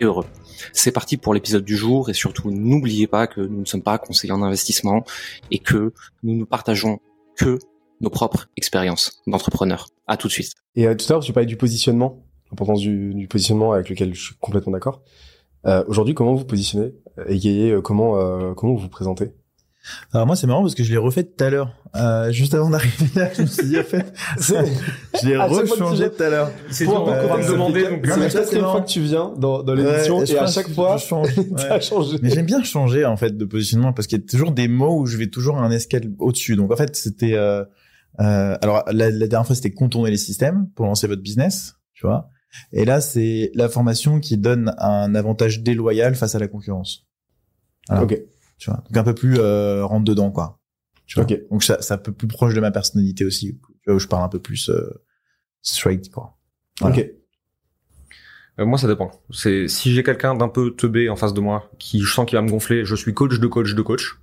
[0.00, 0.26] et heureux.
[0.72, 3.98] C'est parti pour l'épisode du jour et surtout n'oubliez pas que nous ne sommes pas
[3.98, 5.04] conseillers en investissement
[5.50, 7.00] et que nous ne partageons
[7.36, 7.58] que
[8.00, 9.88] nos propres expériences d'entrepreneurs.
[10.06, 10.52] À tout de suite.
[10.76, 14.22] Et euh, tout à l'heure, tu parlais du positionnement, l'importance du, positionnement avec lequel je
[14.22, 15.02] suis complètement d'accord.
[15.66, 16.92] Euh, Aujourd'hui, comment vous positionnez?
[17.28, 19.32] Et euh, comment euh, comment vous vous présentez?
[20.12, 22.70] Alors moi c'est marrant parce que je l'ai refait tout à l'heure, euh, juste avant
[22.70, 26.50] d'arriver là, je me suis dit en fait, je l'ai rechangé tout à l'heure.
[26.70, 27.84] C'est pour, pour me demander.
[27.84, 30.70] Donc c'est la quatrième fois que tu viens dans, dans l'émission ouais, et à chaque
[30.70, 31.28] fois, je change.
[31.54, 31.80] Ouais.
[31.80, 32.18] changé.
[32.22, 35.00] Mais j'aime bien changer en fait de positionnement parce qu'il y a toujours des mots
[35.00, 36.56] où je vais toujours un escalier au-dessus.
[36.56, 37.64] Donc en fait c'était, euh,
[38.20, 42.06] euh, alors la, la dernière fois c'était contourner les systèmes pour lancer votre business, tu
[42.06, 42.28] vois.
[42.72, 47.06] Et là c'est la formation qui donne un avantage déloyal face à la concurrence.
[47.88, 48.04] Voilà.
[48.04, 48.18] Ok
[48.64, 48.82] tu vois.
[48.88, 50.58] Donc un peu plus euh, rentre dedans quoi.
[51.06, 51.24] Tu vois.
[51.24, 51.44] Okay.
[51.50, 54.08] donc ça c'est un peu plus proche de ma personnalité aussi tu vois où je
[54.08, 55.02] parle un peu plus euh,
[55.60, 56.38] straight quoi.
[56.80, 56.96] Voilà.
[56.96, 57.10] ok.
[58.60, 59.10] Euh, moi ça dépend.
[59.30, 62.38] C'est si j'ai quelqu'un d'un peu teubé en face de moi qui je sens qu'il
[62.38, 64.18] va me gonfler je suis coach de coach de coach.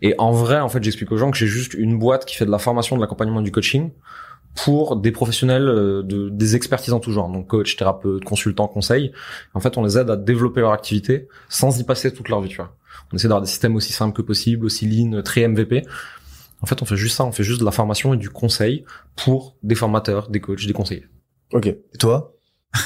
[0.00, 2.46] Et en vrai en fait j'explique aux gens que j'ai juste une boîte qui fait
[2.46, 3.90] de la formation de l'accompagnement du coaching
[4.54, 7.28] pour des professionnels de des expertises en tout genre.
[7.30, 9.10] Donc coach thérapeute consultant conseil.
[9.54, 12.48] En fait on les aide à développer leur activité sans y passer toute leur vie
[12.48, 12.76] tu vois
[13.12, 15.82] on essaie d'avoir des systèmes aussi simples que possible, aussi lean, très MVP.
[16.62, 18.84] En fait, on fait juste ça, on fait juste de la formation et du conseil
[19.14, 21.06] pour des formateurs, des coachs, des conseillers.
[21.52, 21.66] Ok.
[21.66, 22.36] Et toi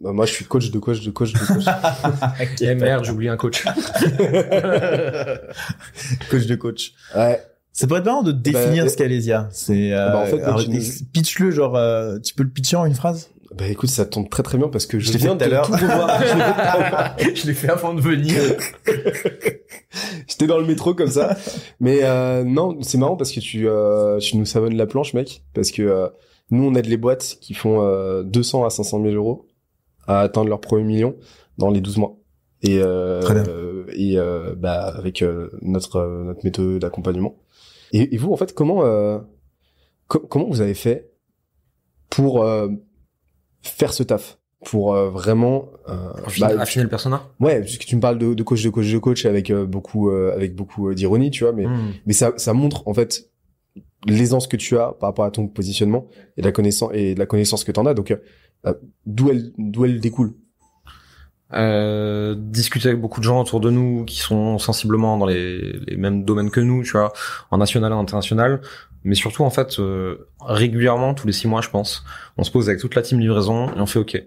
[0.00, 1.64] bah, Moi, je suis coach de coach de coach de coach.
[2.40, 3.64] okay, eh merde, j'ai oublié un coach.
[6.30, 6.92] coach de coach.
[7.14, 7.40] Ouais.
[7.72, 9.48] Ça pourrait être marrant de définir bah, ce qu'Alésia.
[9.52, 10.82] C'est euh, bah, en fait, tu nous...
[11.12, 13.30] pitch-le genre euh, tu peux le pitcher en une phrase?
[13.60, 16.18] Bah écoute, ça tombe très très bien parce que je, je viens de tout revoir.
[17.18, 18.34] je l'ai fait avant de venir.
[20.26, 21.36] J'étais dans le métro comme ça.
[21.78, 25.44] Mais euh, non, c'est marrant parce que tu, euh, tu nous savonnes la planche, mec.
[25.52, 26.08] Parce que euh,
[26.50, 29.46] nous, on aide les boîtes qui font euh, 200 à 500 000 euros
[30.06, 31.16] à atteindre leur premier million
[31.58, 32.16] dans les 12 mois.
[32.62, 35.22] Et, euh, et euh, bah, avec
[35.60, 37.36] notre, notre méthode d'accompagnement.
[37.92, 38.80] Et, et, vous, en fait, comment,
[40.08, 41.10] co comment vous avez fait
[42.08, 42.42] pour
[43.62, 47.22] faire ce taf pour euh, vraiment euh, affiner, bah, affiner le persona.
[47.40, 50.10] Ouais puisque tu me parles de, de, coach de coach de coach avec euh, beaucoup
[50.10, 51.94] euh, avec beaucoup d'ironie tu vois mais mm.
[52.06, 53.30] mais ça ça montre en fait
[54.06, 57.64] l'aisance que tu as par rapport à ton positionnement et la connaissance et la connaissance
[57.64, 57.94] que tu en as.
[57.94, 58.16] Donc
[59.06, 60.34] d'où elle d'où elle découle
[61.52, 65.96] euh, discuter avec beaucoup de gens autour de nous qui sont sensiblement dans les, les
[65.96, 67.12] mêmes domaines que nous, tu vois,
[67.50, 68.60] en national et en international,
[69.04, 72.04] mais surtout en fait euh, régulièrement tous les six mois, je pense,
[72.36, 74.22] on se pose avec toute la team livraison et on fait OK.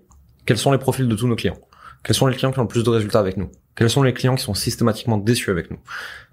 [0.45, 1.57] Quels sont les profils de tous nos clients?
[2.03, 3.49] Quels sont les clients qui ont le plus de résultats avec nous?
[3.75, 5.79] Quels sont les clients qui sont systématiquement déçus avec nous?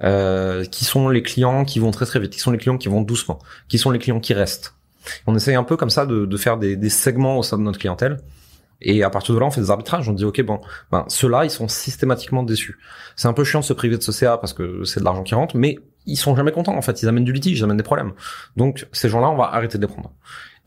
[0.03, 2.33] Euh, Qui sont les clients qui vont très très vite?
[2.33, 3.39] Qui sont les clients qui vont doucement?
[3.69, 4.75] Qui sont les clients qui restent?
[5.29, 7.63] On essaye un peu comme ça de, de faire des, des segments au sein de
[7.63, 8.19] notre clientèle
[8.81, 10.09] et à partir de là, on fait des arbitrages.
[10.09, 10.61] On dit, ok, bon,
[10.91, 12.79] ben ceux-là, ils sont systématiquement déçus.
[13.17, 15.23] C'est un peu chiant de se priver de ce CA parce que c'est de l'argent
[15.23, 16.77] qui rentre, mais ils sont jamais contents.
[16.77, 18.13] En fait, ils amènent du litige, ils amènent des problèmes.
[18.57, 20.13] Donc ces gens-là, on va arrêter de les prendre.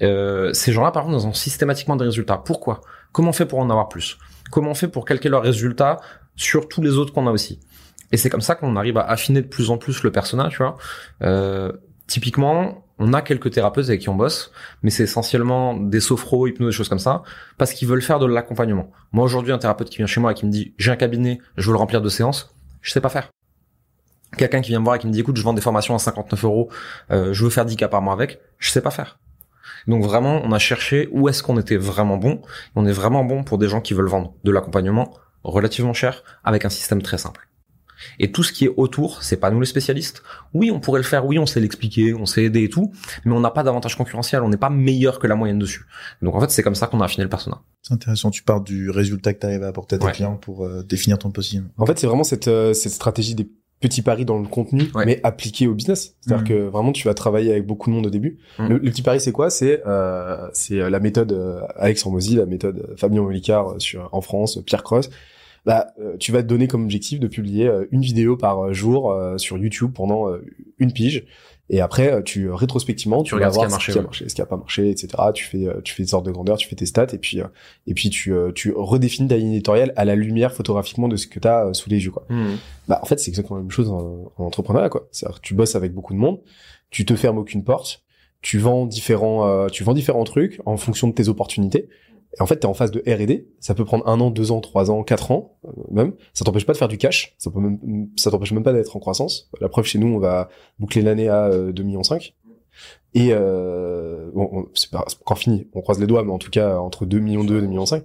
[0.02, 2.38] Euh, ces gens-là, par contre, ils ont systématiquement des résultats.
[2.38, 2.82] Pourquoi?
[3.12, 4.18] Comment on fait pour en avoir plus?
[4.52, 5.98] Comment on fait pour calquer leurs résultats
[6.36, 7.60] sur tous les autres qu'on a aussi?
[8.12, 10.58] Et c'est comme ça qu'on arrive à affiner de plus en plus le personnage, tu
[10.60, 10.78] vois.
[11.24, 11.72] Euh,
[12.06, 16.70] typiquement, on a quelques thérapeutes avec qui on bosse, mais c'est essentiellement des sophros, hypnose,
[16.70, 17.24] des choses comme ça,
[17.58, 18.92] parce qu'ils veulent faire de l'accompagnement.
[19.12, 21.40] Moi aujourd'hui, un thérapeute qui vient chez moi et qui me dit j'ai un cabinet,
[21.58, 23.30] je veux le remplir de séances, je sais pas faire.
[24.38, 26.00] Quelqu'un qui vient me voir et qui me dit écoute, je vends des formations à
[26.00, 26.70] 59 euros,
[27.12, 29.20] euh, je veux faire 10 cas par mois avec, je sais pas faire.
[29.88, 32.42] Donc vraiment, on a cherché où est-ce qu'on était vraiment bon.
[32.76, 36.66] On est vraiment bon pour des gens qui veulent vendre de l'accompagnement relativement cher avec
[36.66, 37.48] un système très simple.
[38.20, 40.24] Et tout ce qui est autour, c'est pas nous les spécialistes.
[40.54, 42.92] Oui, on pourrait le faire, oui, on sait l'expliquer, on sait aider et tout,
[43.26, 45.86] mais on n'a pas d'avantage concurrentiel, on n'est pas meilleur que la moyenne dessus.
[46.22, 47.62] Donc en fait, c'est comme ça qu'on a affiné le persona.
[47.82, 50.12] C'est intéressant, tu pars du résultat que tu arrives à apporter à tes Ouais.
[50.14, 51.70] clients pour euh, définir ton positionnement.
[51.78, 53.50] en fait c'est vraiment cette euh, cette stratégie des
[53.82, 55.06] petits paris dans le contenu Ouais.
[55.06, 56.48] mais appliqué au business c'est-à-dire Mhm.
[56.48, 58.68] que vraiment tu vas travailler avec beaucoup de monde au début Mhm.
[58.70, 59.50] le, le petit pari c'est quoi?
[59.50, 62.06] C'est euh, c'est euh, la méthode euh, Alex
[62.38, 65.10] la méthode Fabien Olicard sur en France Pierre Cross
[65.66, 68.74] bah, euh, tu vas te donner comme objectif de publier euh, une vidéo par euh,
[68.74, 70.28] jour sur YouTube pendant
[70.78, 71.26] une pige.
[71.70, 74.02] Et après, tu rétrospectivement, tu, vas regardes ce qui voir a marché, ce qui a
[74.02, 74.06] ouais.
[74.06, 75.08] marché, ce qui a pas marché, etc.
[75.34, 77.40] Tu fais, tu fais des ordres de grandeur, tu fais tes stats, et puis,
[77.88, 81.40] et puis tu, tu redéfinis ta ligne éditoriale à la lumière photographiquement de ce que
[81.40, 82.26] tu as sous les yeux, quoi.
[82.30, 82.58] Mhm.
[82.90, 85.08] Bah, en fait, c'est exactement la même chose en, en entrepreneuriat, quoi.
[85.12, 86.42] C'est-à-dire tu bosses avec beaucoup de monde,
[86.90, 88.04] tu te fermes aucune porte,
[88.44, 91.88] tu vends différents, euh, tu vends différents trucs en fonction de tes opportunités.
[92.38, 93.48] Et en fait, t'es en phase de R&D.
[93.60, 96.14] Ça peut prendre un an, deux ans, trois ans, quatre ans, euh, même.
[96.34, 97.36] Ça t'empêche pas de faire du cash.
[97.38, 99.50] Ça peut même, ça t'empêche même pas d'être en croissance.
[99.62, 100.50] La preuve, chez nous, on va
[100.80, 102.34] boucler l'année à euh, 2 millions 5.
[103.14, 105.68] Et euh, bon, on- c'est pas, encore fini.
[105.74, 107.86] On croise les doigts, mais en tout cas entre 2 millions 2 et 2 millions
[107.86, 108.04] 5.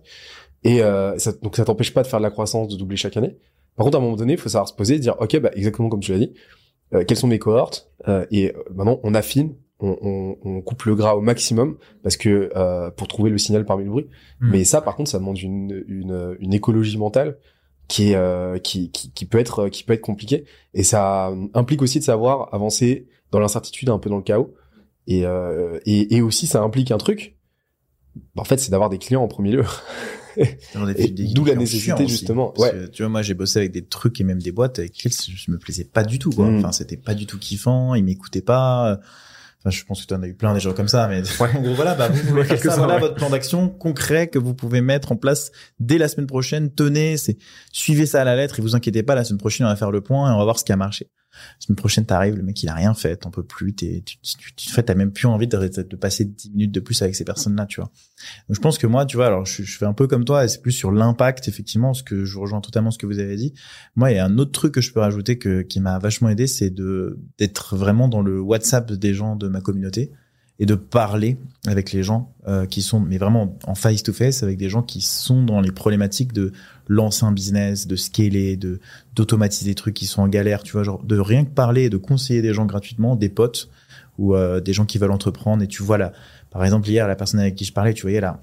[0.64, 3.16] Et euh, ça, donc ça t'empêche pas de faire de la croissance, de doubler chaque
[3.16, 3.38] année.
[3.76, 5.50] Par contre, à un moment donné, il faut savoir se poser et dire, ok, bah
[5.54, 6.34] exactement comme tu l'as dit,
[6.94, 10.94] euh, quelles sont mes cohortes Euh, Et maintenant, on affine, on, on, on coupe le
[10.94, 14.06] gras au maximum parce que euh, pour trouver le signal parmi le bruit.
[14.40, 14.50] Mm.
[14.50, 17.38] Mais ça, par contre, ça demande une, une, une écologie mentale
[17.86, 20.44] qui est euh, qui, qui, qui peut être qui peut être compliquée.
[20.74, 24.54] Et ça implique aussi de savoir avancer dans l'incertitude, un peu dans le chaos.
[25.06, 27.36] Et, euh, et, et aussi, ça implique un truc.
[28.36, 29.64] En fait, c'est d'avoir des clients en premier lieu.
[31.34, 32.48] D'où la nécessité, justement.
[32.50, 32.78] Parce Ouais.
[32.78, 35.12] que, tu vois, moi, j'ai bossé avec des trucs et même des boîtes avec lesquelles
[35.12, 36.46] je me plaisais pas du tout, quoi.
[36.50, 36.58] Mm.
[36.58, 39.00] Enfin, c'était pas du tout kiffant, ils m'écoutaient pas.
[39.60, 41.60] Enfin, je pense que tu en as eu plein des gens comme ça, mais en
[41.60, 43.00] gros, voilà, bah, vous voulez faire ça, Quelques-uns, voilà ouais.
[43.00, 45.50] votre plan d'action concret que vous pouvez mettre en place
[45.80, 46.72] dès la semaine prochaine.
[46.72, 47.36] Tenez, c'est,
[47.72, 49.90] suivez ça à la lettre et vous inquiétez pas, la semaine prochaine, on va faire
[49.90, 51.08] le point et on va voir ce qui a marché.
[51.60, 54.18] La semaine prochaine, t'arrives, le mec, il a rien fait, t'en peux plus, t'es, tu,
[54.18, 57.66] tu, tu, t'as même plus envie de, passer 10 minutes de plus avec ces personnes-là,
[57.66, 57.90] tu vois.
[58.48, 60.62] Donc, je pense que moi, tu vois, alors je, fais un peu comme toi, c'est
[60.62, 63.54] plus sur l'impact, effectivement, ce que je rejoins totalement ce que vous avez dit.
[63.96, 66.28] Moi, il y a un autre truc que je peux rajouter que, qui m'a vachement
[66.28, 70.12] aidé, c'est de d'être vraiment dans le WhatsApp des gens de ma communauté
[70.58, 74.42] et de parler avec les gens euh, qui sont, mais vraiment en face to face
[74.42, 76.52] avec des gens qui sont dans les problématiques de
[76.88, 78.80] lancer un business, de scaler, de
[79.14, 81.90] d'automatiser des trucs qui sont en galère, tu vois, genre de rien que parler et
[81.90, 83.68] de conseiller des gens gratuitement, des potes
[84.18, 86.12] ou euh, des gens qui veulent entreprendre et tu vois là,
[86.50, 88.40] par exemple hier la personne avec qui je parlais, tu voyais là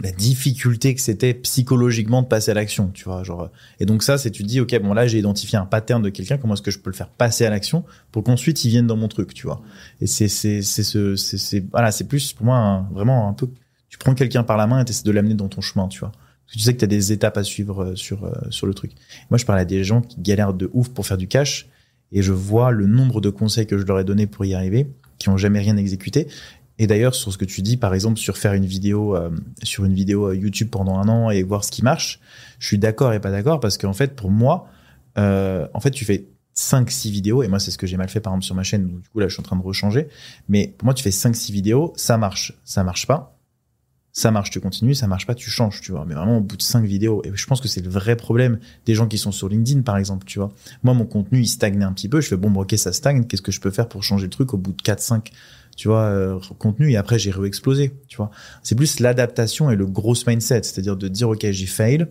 [0.00, 3.50] la difficulté que c'était psychologiquement de passer à l'action, tu vois, genre
[3.80, 6.38] et donc ça c'est tu dis OK, bon là j'ai identifié un pattern de quelqu'un,
[6.38, 8.96] comment est-ce que je peux le faire passer à l'action pour qu'ensuite il vienne dans
[8.96, 9.60] mon truc, tu vois.
[10.00, 13.48] Et c'est c'est c'est ce c'est c'est voilà, c'est plus pour moi vraiment un peu
[13.88, 16.00] tu prends quelqu'un par la main et tu essaies de l'amener dans ton chemin, tu
[16.00, 16.10] vois.
[16.10, 18.66] Parce que tu sais que tu as des étapes à suivre euh, sur euh, sur
[18.66, 18.92] le truc.
[19.30, 21.68] Moi je parle à des gens qui galèrent de ouf pour faire du cash
[22.12, 24.88] et je vois le nombre de conseils que je leur ai donné pour y arriver
[25.18, 26.28] qui ont jamais rien exécuté.
[26.78, 29.30] Et d'ailleurs, sur ce que tu dis, par exemple, sur faire une vidéo, euh,
[29.62, 32.20] sur une vidéo euh, YouTube pendant un an et voir ce qui marche,
[32.58, 34.68] je suis d'accord et pas d'accord parce qu'en fait, pour moi,
[35.18, 38.08] euh, en fait, tu fais 5 6 vidéos et moi c'est ce que j'ai mal
[38.08, 38.88] fait par exemple sur ma chaîne.
[38.88, 40.08] Donc du coup là je suis en train de rechanger.
[40.48, 42.52] Mais pour moi tu fais 5 6 vidéos ça marche.
[42.64, 43.37] Ça marche pas
[44.12, 46.04] ça marche tu continues ça marche pas tu changes tu vois.
[46.06, 48.58] Mais vraiment au bout de 5 vidéos et je pense que c'est le vrai problème
[48.86, 50.52] des gens qui sont sur LinkedIn par exemple tu vois.
[50.82, 53.24] Moi mon contenu il stagnait un petit peu je fais bon bon, ok ça stagne
[53.24, 55.30] qu'est-ce que je peux faire pour changer le truc au bout de 4 5
[55.76, 58.30] tu vois euh, contenu et après j'ai re-explosé tu vois.
[58.62, 62.06] C'est plus l'adaptation et le gros mindset c'est-à-dire de dire ok j'ai fail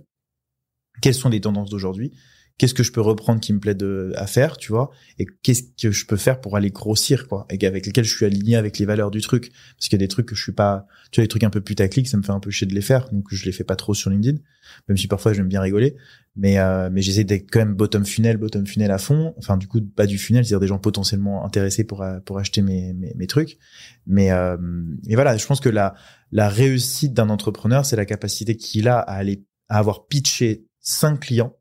[1.02, 2.12] quelles sont les tendances d'aujourd'hui
[2.58, 4.90] qu'est-ce que je peux reprendre qui me plaît de, à faire, tu vois,
[5.20, 8.26] et qu'est-ce que je peux faire pour aller grossir, quoi, et avec lesquels je suis
[8.26, 9.52] aligné avec les valeurs du truc.
[9.78, 11.50] Parce qu'il y a des trucs que je suis pas, tu vois, les trucs un
[11.50, 13.64] peu putaclic, ça me fait un peu chier de les faire, donc je les fais
[13.64, 14.40] pas trop sur LinkedIn,
[14.88, 15.96] même si parfois j'aime bien rigoler.
[16.40, 19.34] Mais, euh, mais j'essaie d'être quand même bottom funnel, bottom funnel à fond.
[19.40, 22.62] Enfin, du coup, pas du funnel, c'est-à-dire des gens potentiellement intéressés pour, euh, pour acheter
[22.62, 23.58] mes, mes, mes trucs.
[24.06, 25.96] Mais, euh, mais voilà, je pense que la,
[26.32, 31.22] la réussite d'un entrepreneur, c'est la capacité qu'il a à aller, à avoir pitché cinq
[31.22, 31.57] clients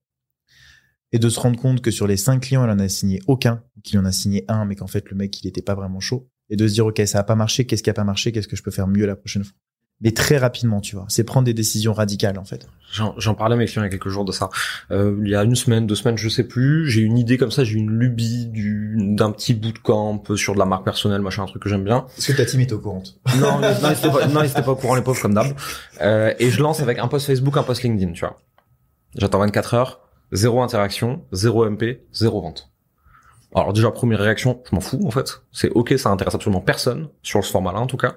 [1.13, 3.63] et de se rendre compte que sur les cinq clients, il en a signé aucun,
[3.85, 6.29] qu'il en a signé un, mais qu'en fait, le mec, il était pas vraiment chaud.
[6.51, 8.49] Et de se dire, OK, ça a pas marché, qu'est-ce qui a pas marché, qu'est-ce
[8.49, 9.55] que je peux faire mieux la prochaine fois?
[10.03, 11.07] Mais très rapidement, tu vois.
[11.09, 12.69] C'est prendre des décisions radicales, en fait.
[13.17, 14.51] J'en parlais à mes clients il y a quelques jours de ça.
[14.91, 16.91] Euh, il y a une semaine, deux semaines, je sais plus.
[16.91, 20.67] J'ai une idée comme ça, j'ai une lubie du- d'un petit bootcamp sur de la
[20.67, 22.05] marque personnelle, machin, un truc que j'aime bien.
[22.19, 23.03] Est-ce que ta team est au courant?
[23.39, 25.47] Non, non, ils étaient pas, non, ils étaient pas au courant les pauvres comme d'hab.
[26.03, 28.39] Euh, et je lance avec un post Facebook, un post LinkedIn, tu vois.
[29.17, 30.01] J'attends 24 heures,
[30.33, 32.71] zéro interaction, zéro MP, zéro vente.
[33.55, 35.43] Alors déjà première réaction, je m'en fous en fait.
[35.53, 38.17] C'est ok, ça intéresse absolument personne sur ce format-là en tout cas.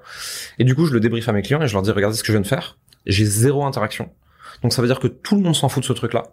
[0.58, 2.24] Et du coup, je le débrief à mes clients et je leur dis regardez ce
[2.24, 2.78] que je viens de faire.
[3.06, 4.12] J'ai zéro interaction.
[4.62, 6.24] Donc ça veut dire que tout le monde s'en fout de ce truc-là.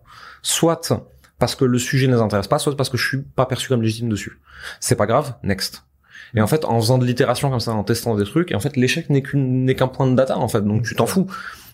[0.43, 0.93] Soit
[1.39, 3.69] parce que le sujet ne les intéresse pas, soit parce que je suis pas perçu
[3.69, 4.41] comme légitime dessus.
[4.81, 5.85] C'est pas grave, next.
[6.35, 8.61] Et en fait, en faisant de l'itération comme ça, en testant des trucs, et en
[8.61, 11.27] fait, l'échec n'est qu'un point de data en fait, donc tu t'en fous.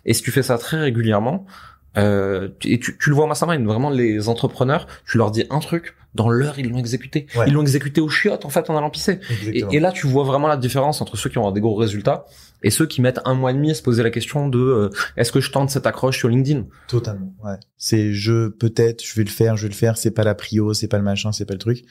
[0.05, 1.47] Et si tu fais ça très régulièrement,
[1.97, 5.59] euh, et tu, tu le vois en mastermind, vraiment les entrepreneurs, tu leur dis un
[5.59, 7.27] truc, dans l'heure ils l'ont exécuté.
[7.37, 7.47] Ouais.
[7.49, 9.21] Ils l'ont exécuté au chiottes en fait en allant pisser.
[9.47, 12.27] Et, là tu vois vraiment la différence entre ceux qui ont des gros résultats
[12.63, 14.91] et ceux qui mettent un mois et demi à se poser la question de euh,
[15.17, 16.65] est-ce que je tente cette accroche sur LinkedIn?
[16.89, 17.35] Totalement.
[17.43, 17.57] Ouais.
[17.77, 19.97] C'est je peut-être je vais le faire, je vais le faire.
[19.97, 21.85] C'est pas la prio, c'est pas le machin, c'est pas le truc.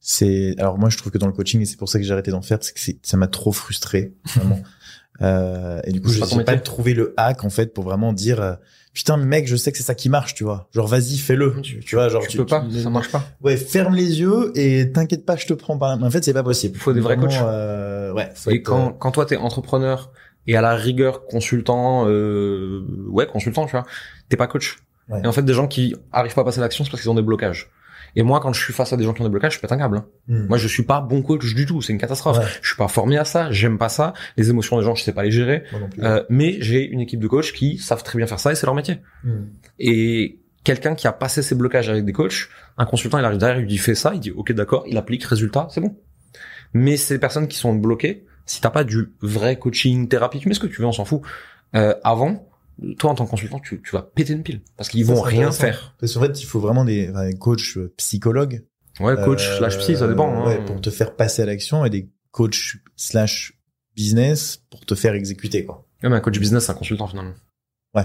[0.00, 2.12] C'est alors moi je trouve que dans le coaching et c'est pour ça que j'ai
[2.12, 4.62] arrêté d'en faire, c'est que ça m'a trop frustré vraiment.
[5.22, 6.62] euh, et du coup pas ton j'ai pas métier.
[6.64, 8.54] trouvé le hack en fait pour vraiment dire euh,
[8.92, 11.78] putain mec je sais que c'est ça qui marche tu vois genre vas-y fais-le tu,
[11.80, 13.22] tu vois genre tu peux pas, ça marche pas.
[13.42, 16.32] ouais ferme les yeux et t'inquiète pas je te prends par la en fait c'est
[16.32, 17.32] pas possible Faut des vrais coachs.
[17.42, 20.10] euh, ouais faut Et être, quand, euh, quand toi t'es entrepreneur
[20.46, 23.86] et à la rigueur consultant, euh, ouais consultant, tu vois,
[24.28, 24.76] t'es pas coach.
[25.08, 25.20] Ouais.
[25.24, 27.14] Et en fait, des gens qui arrivent pas à passer l'action, c'est parce qu'ils ont
[27.14, 27.70] des blocages.
[28.16, 29.72] Et moi, quand je suis face à des gens qui ont des blocages, je pète
[29.72, 29.98] un câble.
[29.98, 30.06] hein.
[30.28, 30.46] hmm.
[30.46, 31.82] Moi, je suis pas bon coach du tout.
[31.82, 32.38] C'est une catastrophe.
[32.38, 32.44] Ouais.
[32.62, 33.50] Je suis pas formé à ça.
[33.50, 34.14] J'aime pas ça.
[34.36, 35.64] Les émotions des gens, je sais pas les gérer.
[35.90, 36.02] Plus.
[36.02, 38.66] Euh, mais j'ai une équipe de coachs qui savent très bien faire ça et c'est
[38.66, 39.00] leur métier.
[39.24, 39.46] Hmm.
[39.78, 43.58] Et quelqu'un qui a passé ses blocages avec des coachs, un consultant, il arrive derrière,
[43.58, 45.96] il lui dit fais ça, il dit ok d'accord, il applique, résultat, c'est bon.
[46.72, 50.54] Mais ces personnes qui sont bloquées, si t'as pas du vrai coaching, thérapie, tu mets
[50.54, 51.22] ce que tu veux, on s'en fout.
[51.74, 52.48] Euh, avant,
[52.98, 55.52] toi en tant que consultant, tu, tu vas péter une pile parce qu'ils vont rien
[55.52, 55.94] faire.
[55.98, 58.64] Parce qu'en fait, il faut vraiment des, enfin, des coachs euh, psychologues
[59.00, 60.42] Ouais, coach Euh, slash psy, ça dépend.
[60.42, 60.46] hein.
[60.46, 63.58] Ouais, pour te faire passer à l'action et des coachs slash
[63.96, 65.86] business pour te faire exécuter quoi.
[66.02, 67.34] Ouais, mais un coach business, c'est un consultant finalement.
[67.94, 68.04] Ouais.